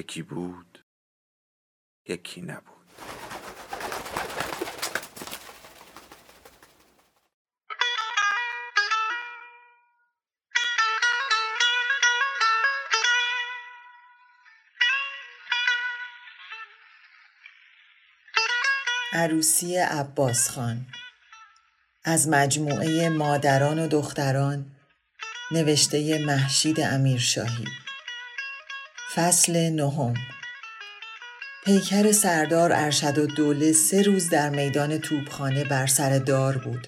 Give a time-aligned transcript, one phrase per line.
[0.00, 0.84] یکی بود
[2.08, 2.64] یکی نبود.
[19.12, 20.86] عروسی عباس خان
[22.04, 24.76] از مجموعه مادران و دختران
[25.50, 27.79] نوشته محشید امیرشاهی.
[29.14, 30.14] فصل نهم
[31.64, 36.86] پیکر سردار ارشد و دوله سه روز در میدان توبخانه بر سر دار بود.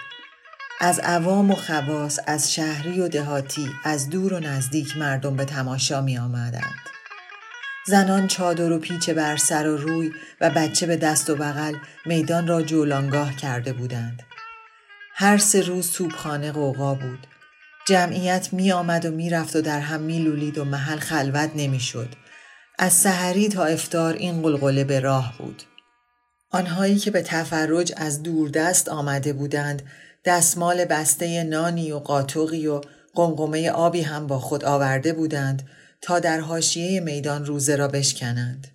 [0.81, 6.01] از عوام و خواص، از شهری و دهاتی، از دور و نزدیک مردم به تماشا
[6.01, 6.81] می آمدند.
[7.87, 11.75] زنان چادر و پیچ بر سر و روی و بچه به دست و بغل
[12.07, 14.23] میدان را جولانگاه کرده بودند.
[15.14, 17.27] هر سه روز توبخانه قوقا بود.
[17.86, 21.80] جمعیت می آمد و می رفت و در هم می لولید و محل خلوت نمی
[21.80, 22.08] شد.
[22.78, 25.62] از سحری تا افتار این قلقله به راه بود.
[26.50, 29.83] آنهایی که به تفرج از دوردست آمده بودند
[30.24, 32.80] دستمال بسته نانی و قاطقی و
[33.14, 35.69] قمقمه آبی هم با خود آورده بودند
[36.00, 38.67] تا در حاشیه میدان روزه را بشکنند.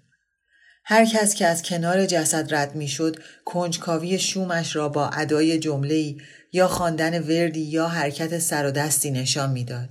[0.86, 6.16] هر کس که از کنار جسد رد می‌شد کنجکاوی شومش را با ادای جمله
[6.54, 9.90] یا خواندن وردی یا حرکت سر و دستی نشان می‌داد.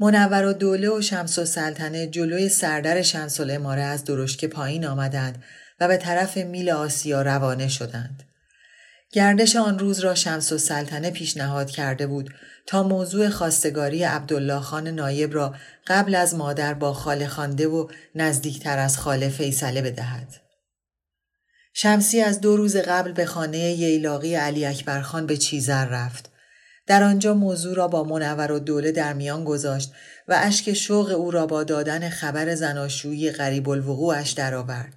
[0.00, 4.86] منور و دوله و شمس و سلطنه جلوی سردر شمس و اماره از درشکه پایین
[4.86, 5.42] آمدند
[5.80, 8.22] و به طرف میل آسیا روانه شدند.
[9.12, 12.34] گردش آن روز را شمس و سلطنه پیشنهاد کرده بود
[12.66, 15.54] تا موضوع خواستگاری عبدالله خان نایب را
[15.86, 20.28] قبل از مادر با خاله خانده و نزدیکتر از خاله فیصله بدهد.
[21.74, 26.30] شمسی از دو روز قبل به خانه ییلاقی علی اکبر خان به چیزر رفت.
[26.86, 29.92] در آنجا موضوع را با منور و دوله در میان گذاشت
[30.28, 34.92] و اشک شوق او را با دادن خبر زناشویی غریب الوقوعش درآورد.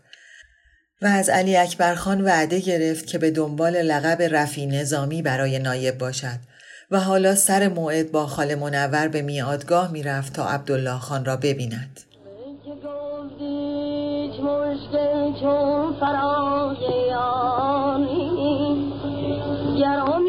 [1.02, 5.98] و از علی اکبر خان وعده گرفت که به دنبال لقب رفی نظامی برای نایب
[5.98, 6.40] باشد
[6.92, 12.00] و حالا سر موعد با خال منور به میادگاه می‌رفت تا عبدالله خان را ببیند.
[14.66, 18.92] خوشگل چون فراز یاری یعنی.
[19.80, 20.25] گرم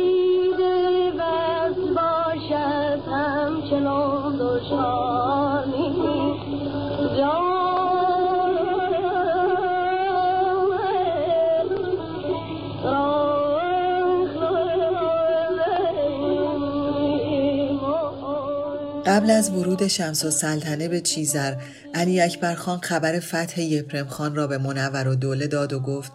[19.17, 21.55] قبل از ورود شمس و سلطنه به چیزر
[21.95, 26.13] علی اکبر خان خبر فتح یپرم خان را به منور و دوله داد و گفت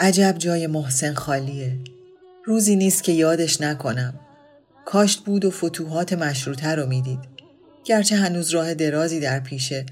[0.00, 1.78] عجب جای محسن خالیه.
[2.44, 4.20] روزی نیست که یادش نکنم.
[4.84, 7.18] کاشت بود و فتوحات مشروطه رو می‌دید.
[7.84, 9.86] گرچه هنوز راه درازی در پیشه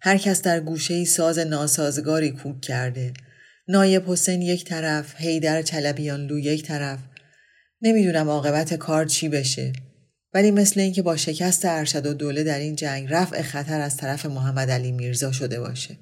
[0.00, 3.12] هر کس در گوشه ای ساز ناسازگاری کوک کرده.
[3.68, 6.98] نایب حسین یک طرف هیدر چلبیان لو یک طرف.
[7.82, 9.72] نمی‌دونم عاقبت کار چی بشه.
[10.34, 14.26] ولی مثل اینکه با شکست ارشد و دوله در این جنگ رفع خطر از طرف
[14.26, 15.96] محمد علی میرزا شده باشه.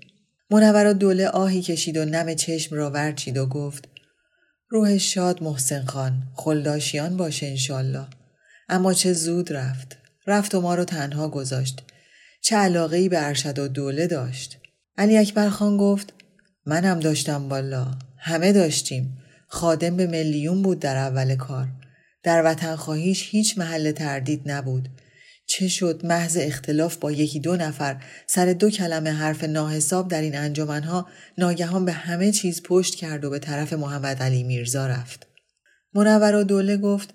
[0.51, 3.89] منور و دوله آهی کشید و نم چشم را ورچید و گفت
[4.69, 8.07] روح شاد محسن خان خلداشیان باشه انشالله
[8.69, 9.97] اما چه زود رفت.
[10.27, 11.83] رفت و ما رو تنها گذاشت.
[12.43, 14.59] چه علاقه به ارشد و دوله داشت.
[14.99, 16.13] علی اکبر خان گفت
[16.67, 19.19] منم داشتم بالا همه داشتیم.
[19.47, 21.69] خادم به میلیون بود در اول کار.
[22.29, 24.89] در وطن خواهیش هیچ محل تردید نبود.
[25.47, 30.37] چه شد محض اختلاف با یکی دو نفر سر دو کلمه حرف ناحساب در این
[30.37, 31.07] انجمنها
[31.39, 35.27] ناگهان به همه چیز پشت کرد و به طرف محمد علی میرزا رفت.
[35.95, 37.15] منور و دوله گفت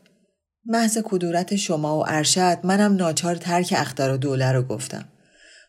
[0.66, 5.06] محض کدورت شما و ارشد منم ناچار ترک اختر و دوله رو گفتم.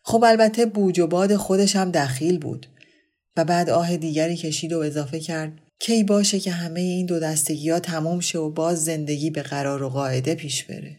[0.03, 2.67] خب البته بوج و باد خودش دخیل بود.
[3.37, 7.69] و بعد آه دیگری کشید و اضافه کرد کی باشه که همه این دو دستگی
[7.69, 10.97] ها تموم شه و باز زندگی به قرار و قاعده پیش بره.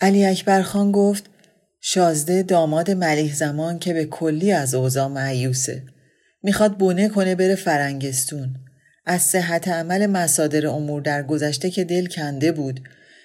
[0.00, 1.24] علی اکبر خان گفت
[1.80, 5.82] شازده داماد ملیح زمان که به کلی از اوضاع معیوسه.
[6.42, 8.54] می‌خواد بونه کنه بره فرنگستون.
[9.06, 12.80] از صحت عمل مسادر امور در گذشته که دل کنده بود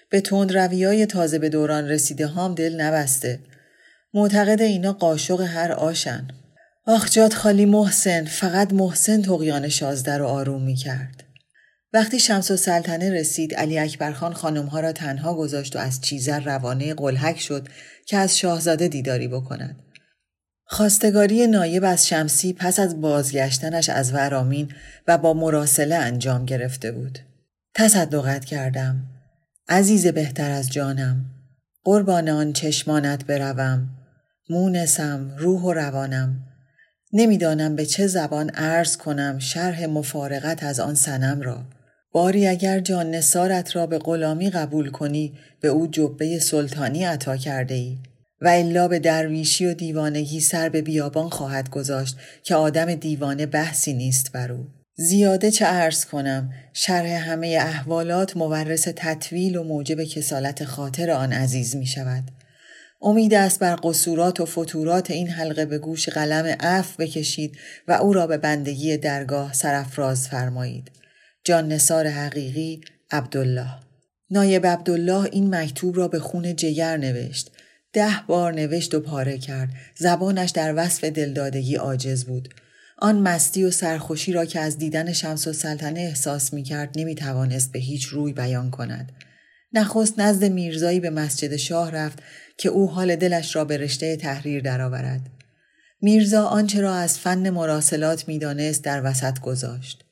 [0.09, 3.39] به تند رویای تازه به دوران رسیده هام دل نبسته.
[4.13, 6.27] معتقد اینا قاشق هر آشن.
[6.89, 11.23] آخ جاد خالی محسن فقط محسن تقیان شازده رو آروم می کرد.
[11.93, 16.93] وقتی شمس و سلطنه رسید علی اکبرخان خانمها را تنها گذاشت و از چیزر روانه
[16.93, 17.67] قلحک شد
[18.05, 19.75] که از شاهزاده دیداری بکند.
[20.65, 24.71] خواستگاری نایب از شمسی پس از بازگشتنش از ورامین
[25.07, 27.19] و با مراسله انجام گرفته بود.
[27.75, 29.03] تصدقت کردم.
[29.67, 31.25] عزیز بهتر از جانم.
[31.83, 33.89] قربان آن چشمانت بروم.
[34.49, 36.48] مونسم روح و روانم.
[37.13, 41.63] نمی‌دانم به چه زبان عرض کنم شرح مفارقت از آن سنم را.
[42.11, 47.75] باری اگر جان نسارت را به غلامی قبول کنی به او جبه سلطانی عطا کرده
[47.75, 47.97] ای.
[48.41, 53.93] و الا به درویشی و دیوانگی سر به بیابان خواهد گذاشت که آدم دیوانه بحثی
[53.93, 54.67] نیست بر او.
[54.95, 61.75] زیاده چه عرض کنم شرح همه احوالات مورس تطویل و موجب کسالت خاطر آن عزیز
[61.75, 62.23] می شود.
[63.01, 67.57] امید است بر قصورات و فتورات این حلقه به گوش قلم عف بکشید
[67.87, 70.91] و او را به بندگی درگاه سرفراز فرمایید.
[71.43, 72.81] جان نصار حقیقی
[73.11, 73.69] عبدالله
[74.31, 77.51] نایب عبدالله این مکتوب را به خون جگر نوشت
[77.93, 82.49] ده بار نوشت و پاره کرد زبانش در وصف دلدادگی عاجز بود
[82.97, 87.15] آن مستی و سرخوشی را که از دیدن شمس و سلطنه احساس می کرد نمی
[87.15, 89.11] توانست به هیچ روی بیان کند.
[89.73, 92.23] نخست نزد میرزایی به مسجد شاه رفت
[92.59, 95.21] که او حال دلش را به رشته تحریر درآورد.
[96.01, 100.05] میرزا آنچه را از فن مراسلات می‌دانست در وسط گذاشت.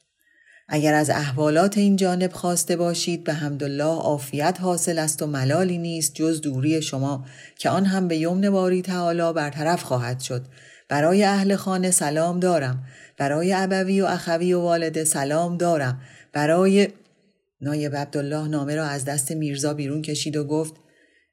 [0.70, 6.14] اگر از احوالات این جانب خواسته باشید به حمدالله عافیت حاصل است و ملالی نیست
[6.16, 7.26] جز دوری شما
[7.58, 10.46] که آن هم به یمن باری تعالی برطرف خواهد شد
[10.90, 12.84] برای اهل خانه سلام دارم
[13.18, 16.02] برای ابوی و اخوی و والده سلام دارم
[16.34, 16.88] برای
[17.62, 20.74] نایب عبدالله نامه را از دست میرزا بیرون کشید و گفت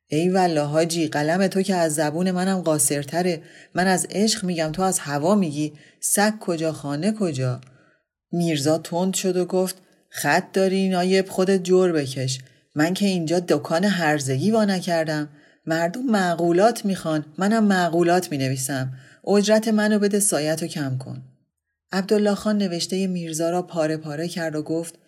[0.08, 3.42] ای والله حاجی قلم تو که از زبون منم قاصرتره.
[3.74, 5.72] من از عشق میگم تو از هوا میگی.
[6.00, 7.60] سگ کجا خانه کجا؟
[8.32, 9.76] میرزا تند شد و گفت
[10.08, 12.38] خط داری نایب خودت جور بکش.
[12.74, 15.28] من که اینجا دکان هرزگی وا نکردم.
[15.66, 18.92] مردم معقولات می‌خوان منم معقولات می‌نویسم.
[19.26, 21.22] اجرت منو بده سایت کم کن.
[21.92, 24.98] عبدالله خان نوشته میرزا را پاره پاره کرد و گفت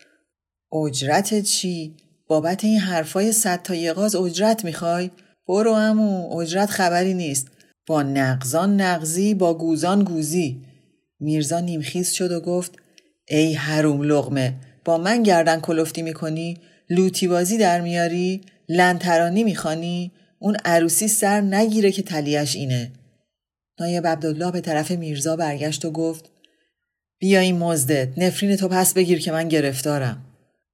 [0.72, 5.10] اجرت چی؟ بابت این حرفای صد تا یقاز اجرت می‌خوای؟
[5.48, 7.48] برو امو اجرت خبری نیست
[7.86, 10.62] با نقزان نقزی با گوزان گوزی
[11.20, 12.72] میرزا نیمخیز شد و گفت
[13.28, 16.58] ای حروم لغمه با من گردن کلفتی می‌کنی؟
[16.90, 22.92] لوتی بازی در میاری؟ لنترانی می‌خوانی؟ اون عروسی سر نگیره که تلیش اینه.
[23.80, 26.30] نایب عبدالله به طرف میرزا برگشت و گفت
[27.18, 30.25] بیا این مزدت نفرین تو پس بگیر که من گرفتارم.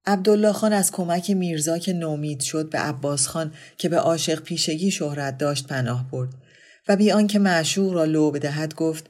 [0.05, 4.91] عبدالله خان از کمک میرزا که نومید شد به عباس خان که به عاشق پیشگی
[4.91, 6.29] شهرت داشت پناه برد
[6.87, 9.09] و بی آنکه معشوق را لو بدهد گفت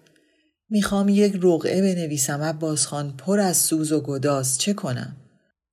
[0.70, 5.16] می‌خوام یک رقعه بنویسم عباس خان پر از سوز و گداز چه کنم؟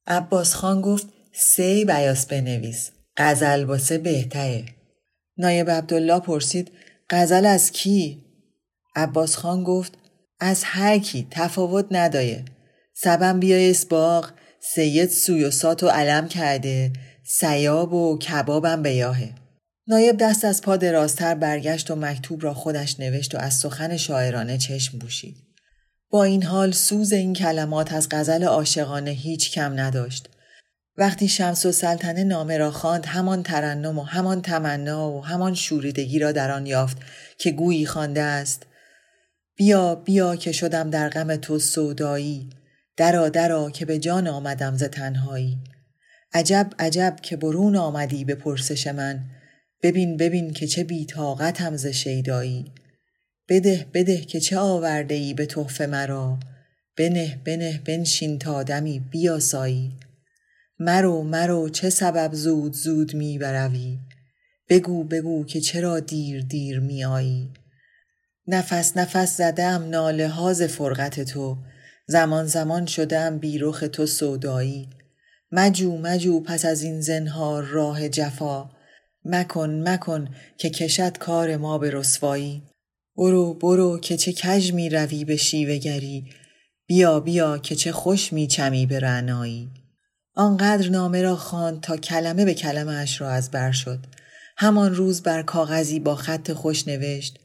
[0.06, 4.64] عباس خان گفت سه بیاس بنویس غزل باسه بهتره
[5.36, 6.70] نایب عبدالله پرسید
[7.10, 8.24] غزل از کی؟
[8.96, 9.92] عباس خان گفت
[10.40, 12.44] از هر کی تفاوت ندایه
[12.94, 14.32] سبم بیای اسباق
[14.62, 15.50] سید سوی
[15.82, 16.92] و علم کرده
[17.24, 19.34] سیاب و کبابم بیاهه
[19.86, 24.58] نایب دست از پا درازتر برگشت و مکتوب را خودش نوشت و از سخن شاعرانه
[24.58, 25.36] چشم بوشید.
[26.10, 30.28] با این حال سوز این کلمات از غزل عاشقانه هیچ کم نداشت.
[30.96, 36.18] وقتی شمس و سلطنه نامه را خواند همان ترنم و همان تمنا و همان شوریدگی
[36.18, 36.96] را در آن یافت
[37.38, 38.66] که گویی خوانده است
[39.56, 42.50] بیا بیا که شدم در غم تو سودایی
[42.96, 45.58] درا درا که به جان آمدم ز تنهایی.
[46.32, 49.24] عجب عجب که برون آمدی به پرسش من.
[49.82, 52.72] ببین ببین که چه بیتاقتم ز شیدایی.
[53.48, 56.38] بده بده که چه آورده ای به تحفه مرا.
[56.96, 59.96] بنه بنه بنشین تا دمی بیاسایی.
[60.78, 63.98] مرو مرو چه سبب زود زود می بروی؟
[64.68, 67.50] بگو بگو که چرا دیر دیر می آیی
[68.46, 71.56] نفس نفس زدم ناله هاز فرقت تو.
[72.10, 74.88] زمان زمان شدم بیرخ تو سودایی.
[75.52, 78.70] مجو مجو پس از این زنهار راه جفا.
[79.24, 82.62] مکن مکن که کشد کار ما به رسوایی.
[83.16, 86.24] برو برو که چه کج می روی به شیوهگری
[86.86, 89.70] بیا بیا که چه خوش می چمی به رعنایی.
[90.34, 93.98] آنقدر نامه را خواند تا کلمه به کلمه اش را از بر شد.
[94.56, 97.38] همان روز بر کاغذی با خط خوش نوشت.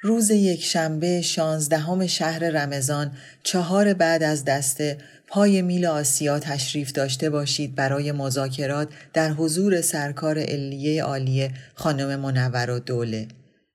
[0.00, 3.12] روز یک شنبه شانزدهم شهر رمضان
[3.42, 10.38] چهار بعد از دسته پای میل آسیا تشریف داشته باشید برای مذاکرات در حضور سرکار
[10.38, 13.28] علیه عالیه خانم منور و دوله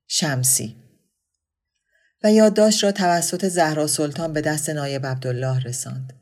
[0.08, 0.76] شمسی
[2.24, 6.14] و یادداشت را توسط زهرا سلطان به دست نایب عبدالله رساند.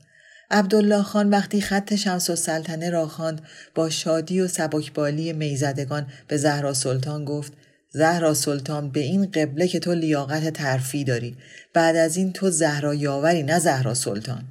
[0.51, 3.41] عبدالله خان وقتی خط شمس و سلطنه را خواند
[3.75, 7.53] با شادی و سبکبالی میزدگان به زهرا سلطان گفت
[7.93, 11.37] زهرا سلطان به این قبله که تو لیاقت ترفی داری.
[11.73, 14.43] بعد از این تو زهرا یاوری نه زهرا سلطان.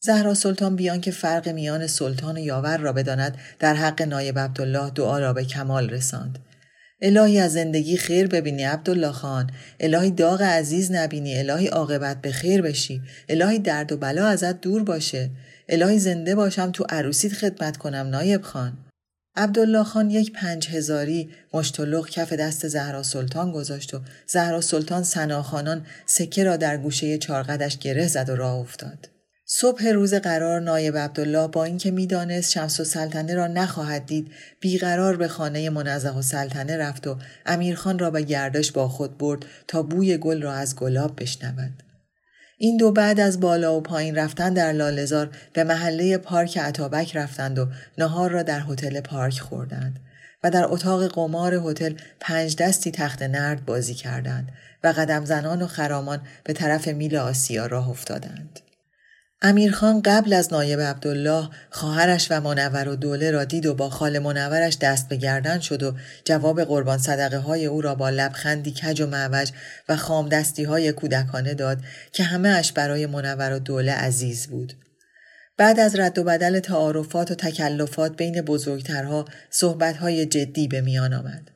[0.00, 4.90] زهرا سلطان بیان که فرق میان سلطان و یاور را بداند در حق نایب عبدالله
[4.90, 6.38] دعا را به کمال رساند.
[7.02, 9.50] الهی از زندگی خیر ببینی عبدالله خان.
[9.80, 11.38] الهی داغ عزیز نبینی.
[11.38, 13.02] الهی عاقبت به خیر بشی.
[13.28, 15.30] الهی درد و بلا ازت دور باشه.
[15.68, 18.85] الهی زنده باشم تو عروسیت خدمت کنم نایب خان.
[19.36, 25.86] عبدالله خان یک پنج هزاری مشتلق کف دست زهرا سلطان گذاشت و زهرا سلطان سناخانان
[26.06, 29.08] سکه را در گوشه چارقدش گره زد و راه افتاد.
[29.48, 35.16] صبح روز قرار نایب عبدالله با اینکه می‌دانست شمس و سلطنه را نخواهد دید بیقرار
[35.16, 37.16] به خانه منزه و سلطنه رفت و
[37.46, 41.82] امیرخان را به گردش با خود برد تا بوی گل را از گلاب بشنود
[42.58, 47.58] این دو بعد از بالا و پایین رفتن در لالزار به محله پارک عطابک رفتند
[47.58, 47.66] و
[47.98, 50.00] نهار را در هتل پارک خوردند
[50.44, 54.52] و در اتاق قمار هتل پنج دستی تخت نرد بازی کردند
[54.84, 58.60] و قدم زنان و خرامان به طرف میل آسیا راه افتادند.
[59.48, 64.18] امیرخان قبل از نایب عبدالله خواهرش و منور و دوله را دید و با خال
[64.18, 69.00] منورش دست به گردن شد و جواب قربان صدقه های او را با لبخندی کج
[69.00, 69.50] و معوج
[69.88, 71.78] و خام دستی های کودکانه داد
[72.12, 74.72] که همه اش برای منور و دوله عزیز بود.
[75.56, 81.50] بعد از رد و بدل تعارفات و تکلفات بین بزرگترها صحبتهای جدی به میان آمد.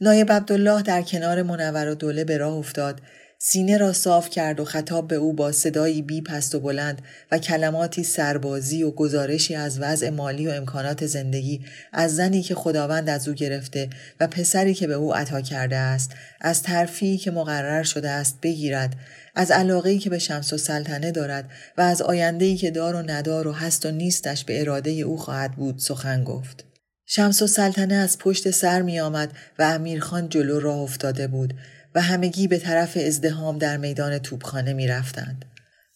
[0.00, 3.00] نایب عبدالله در کنار منور و دوله به راه افتاد
[3.44, 7.38] سینه را صاف کرد و خطاب به او با صدایی بی پست و بلند و
[7.38, 13.28] کلماتی سربازی و گزارشی از وضع مالی و امکانات زندگی از زنی که خداوند از
[13.28, 18.10] او گرفته و پسری که به او عطا کرده است از ترفیعی که مقرر شده
[18.10, 18.96] است بگیرد
[19.34, 23.48] از علاقه‌ای که به شمس و سلطنه دارد و از آینده‌ای که دار و ندار
[23.48, 26.64] و هست و نیستش به اراده او خواهد بود سخن گفت.
[27.06, 31.54] شمس و سلطنه از پشت سر می آمد و امیرخان جلو راه افتاده بود.
[31.94, 35.44] و همگی به طرف ازدهام در میدان توپخانه می رفتند.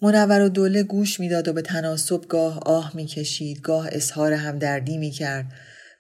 [0.03, 5.47] منور و دوله گوش می‌داد و به تناسب گاه آه می‌کشید گاه اظهار همدردی می‌کرد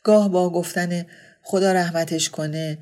[0.02, 1.06] گاه با گفتن
[1.42, 2.78] خدا رحمتش کنه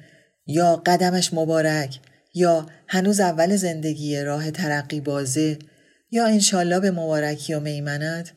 [0.46, 2.00] یا قدمش مبارک
[2.34, 5.58] یا هنوز اول زندگی راه ترقی بازه
[6.10, 8.32] یا انشالله به مبارکی و میمنت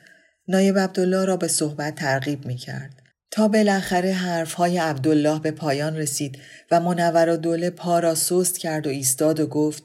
[0.48, 2.97] نایب عبدالله را به صحبت ترغیب می‌کرد
[3.31, 6.39] تا بالاخره حرفهای عبدالله به پایان رسید
[6.72, 9.84] و منور و دوله پا را سست کرد و ایستاد و گفت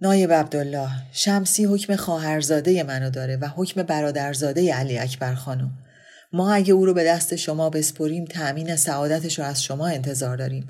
[0.00, 5.70] نایب عبدالله شمسی حکم خواهرزاده منو داره و حکم برادرزاده علی اکبر خانم.
[6.32, 10.68] ما اگه او رو به دست شما بسپریم تأمین سعادتش رو از شما انتظار داریم.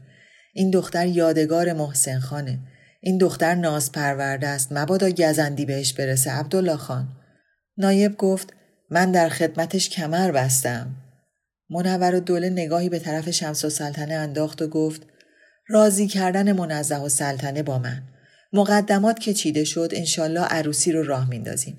[0.54, 2.58] این دختر یادگار محسن خانه.
[3.00, 4.72] این دختر ناز پرورده است.
[4.72, 7.08] مبادا گزندی بهش برسه عبدالله خان.
[7.76, 8.52] نایب گفت
[8.90, 11.01] من در خدمتش کمر بستم.
[11.70, 15.02] منور و دوله نگاهی به طرف شمس و سلطنه انداخت و گفت
[15.68, 18.02] راضی کردن منزه و سلطنه با من.
[18.52, 21.78] مقدمات که چیده شد انشالله عروسی رو راه میندازیم.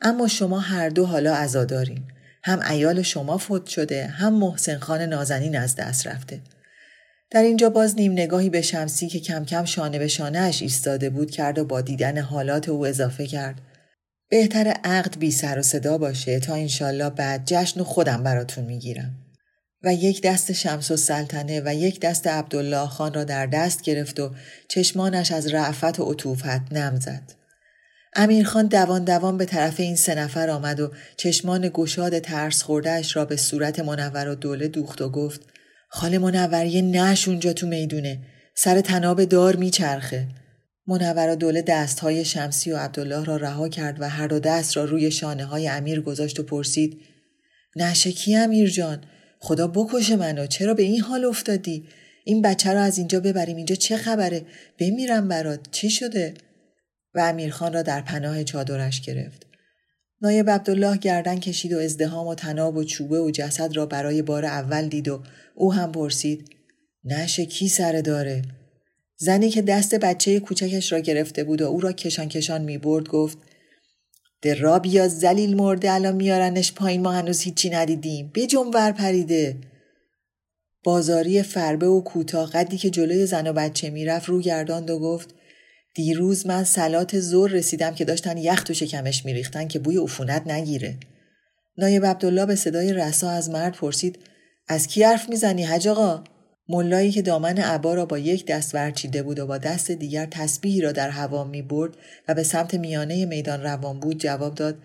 [0.00, 2.02] اما شما هر دو حالا عزادارین.
[2.44, 6.40] هم ایال شما فوت شده هم محسن خان نازنین از دست رفته.
[7.30, 11.10] در اینجا باز نیم نگاهی به شمسی که کم کم شانه به شانه اش ایستاده
[11.10, 13.60] بود کرد و با دیدن حالات او اضافه کرد.
[14.30, 19.21] بهتر عقد بی سر و صدا باشه تا انشالله بعد جشن و خودم براتون می‌گیرم.
[19.84, 24.20] و یک دست شمس و سلطنه و یک دست عبدالله خان را در دست گرفت
[24.20, 24.30] و
[24.68, 27.32] چشمانش از رعفت و عطوفت نم زد.
[28.16, 33.24] امیرخان دوان دوان به طرف این سه نفر آمد و چشمان گشاد ترس خوردهش را
[33.24, 35.40] به صورت منور و دوله دوخت و گفت
[35.88, 38.18] خاله منوریه نش اونجا تو می‌دونه.
[38.54, 40.28] سر تناب دار میچرخه.
[40.86, 44.84] منور و دوله دستهای شمسی و عبدالله را رها کرد و هر دو دست را
[44.84, 47.00] روی شانه های امیر گذاشت و پرسید
[47.76, 49.04] نشه کی امیر جان؟
[49.42, 51.84] خدا بکشه منو چرا به این حال افتادی؟
[52.24, 54.42] این بچه رو از اینجا ببریم اینجا چه خبره؟
[54.78, 56.34] بمیرم برات چی شده؟
[57.14, 59.46] و امیرخان را در پناه چادرش گرفت.
[60.20, 64.44] نایب عبدالله گردن کشید و ازدهام و تناب و چوبه و جسد را برای بار
[64.44, 65.22] اول دید و
[65.54, 66.50] او هم پرسید
[67.04, 68.42] نشه کی سره داره؟
[69.16, 73.08] زنی که دست بچه کوچکش را گرفته بود و او را کشان کشان می برد
[73.08, 73.38] گفت
[74.42, 79.56] دراب یا زلیل مرده الان میارنش پایین ما هنوز هیچی ندیدیم به ور پریده
[80.84, 85.34] بازاری فربه و کوتاه قدی که جلوی زن و بچه می‌رفت رو گرداند و گفت
[85.94, 90.96] دیروز من سلات زور رسیدم که داشتن یخ تو شکمش میریختن که بوی عفونت نگیره.
[91.78, 94.18] نایب عبدالله به صدای رسا از مرد پرسید
[94.68, 96.24] از کی حرف می‌زنی حج آقا؟
[96.68, 100.80] ملایی که دامن عبا را با یک دست ورچیده بود و با دست دیگر تسبیحی
[100.80, 101.96] را در هوا می برد
[102.28, 104.78] و به سمت میانه میدان روان بود جواب داد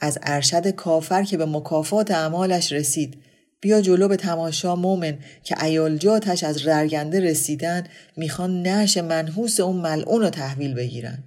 [0.00, 3.18] از ارشد کافر که به مکافات اعمالش رسید
[3.60, 10.20] بیا جلو به تماشا مومن که ایالجاتش از ررگنده رسیدن می‌خوان نش منحوس اون ملعون
[10.20, 11.18] رو تحویل بگیرن.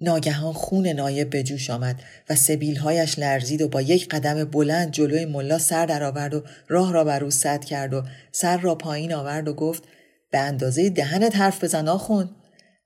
[0.00, 2.00] ناگهان خون نایب به جوش آمد
[2.30, 7.04] و سبیلهایش لرزید و با یک قدم بلند جلوی ملا سر درآورد و راه را
[7.04, 8.02] بر او سد کرد و
[8.32, 9.82] سر را پایین آورد و گفت
[10.30, 12.30] به اندازه دهنت حرف بزن آخون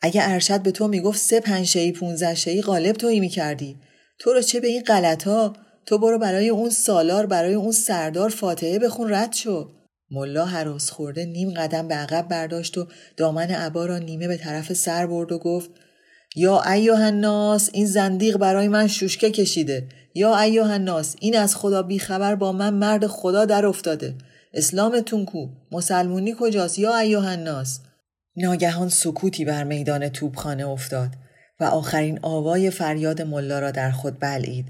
[0.00, 3.76] اگه ارشد به تو می‌گفت سه پنج شهی پونزه شهی غالب تویی می‌کردی.
[4.19, 5.52] تو رو چه به این غلط ها
[5.87, 9.69] تو برو برای اون سالار برای اون سردار فاتحه بخون رد شو.
[10.11, 14.73] ملا حراس خورده نیم قدم به عقب برداشت و دامن عبا را نیمه به طرف
[14.73, 15.71] سر برد و گفت
[16.37, 19.89] یا ایوه الناس این زندیق برای من شوشکه کشیده.
[20.15, 24.15] یا ایوه الناس این از خدا بیخبر با من مرد خدا در افتاده.
[24.55, 27.81] اسلامتون کو؟ مسلمونی کجاست؟ یا ایوه الناس
[28.37, 31.11] ناگهان سکوتی بر میدان توبخانه افتاد
[31.61, 34.67] و آخرین آوای فریاد ملا را در خود بلعید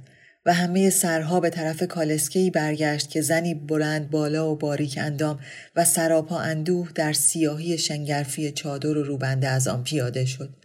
[0.47, 5.41] و همه سرها به طرف کالسکهی برگشت که زنی بلند بالا و باریک اندام
[5.77, 10.62] و سراپا اندوه در سیاهی شنگرفی چادر و روبنده از آن پیاده شد.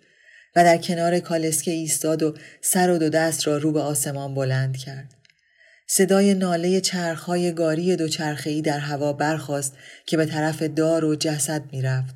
[0.55, 4.77] و در کنار کالسکه ایستاد و سر و دو دست را رو به آسمان بلند
[4.77, 5.13] کرد.
[5.87, 9.73] صدای ناله چرخهای گاری دوچرخهای در هوا برخاست
[10.05, 12.15] که به طرف دار و جسد می‌رفت.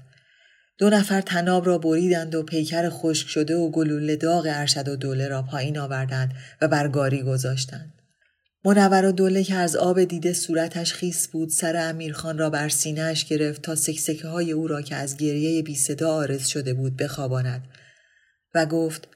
[0.77, 5.27] دو نفر تناب را بریدند و پیکر خشک شده و گلوله داغ ارشد و دوله
[5.27, 7.93] را پایین آوردند و بر گاری گذاشتند.
[8.65, 13.25] منور و دوله که از آب دیده صورتش خیس بود سر امیرخان را بر سینهش
[13.25, 17.61] گرفت تا سکسکه های او را که از گریه بی صدا آرز شده بود بخواباند
[18.55, 19.07] و گفت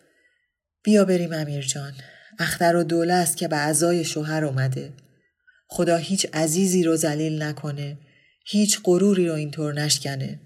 [0.84, 1.94] بیا بریم امیر جان.
[2.40, 4.94] اختر و دوله است که به عزای شوهر اومده.
[5.68, 7.98] خدا هیچ عزیزی رو ذلیل نکنه.
[8.46, 10.40] هیچ غروری رو اینطور نشکنه.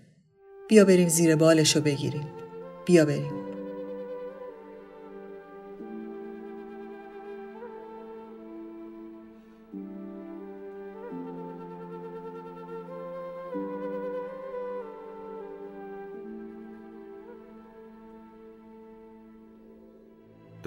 [0.70, 2.28] بیا بریم زیر بالش رو بگیریم.
[2.86, 3.49] بیا بریم.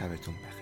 [0.00, 0.59] شبتون بخیر.